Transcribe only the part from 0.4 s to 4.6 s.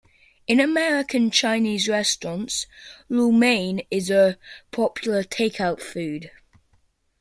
In American Chinese restaurants, lo mein is a